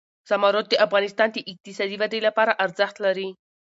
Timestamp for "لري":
3.05-3.29